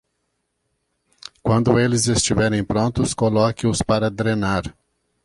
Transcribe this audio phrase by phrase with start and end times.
[1.43, 4.63] Quando eles estiverem prontos, coloque-os para drenar.